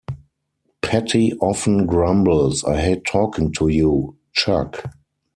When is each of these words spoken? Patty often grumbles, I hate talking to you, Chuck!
Patty 0.81 1.31
often 1.35 1.85
grumbles, 1.85 2.63
I 2.63 2.81
hate 2.81 3.05
talking 3.05 3.51
to 3.53 3.67
you, 3.67 4.17
Chuck! 4.33 4.83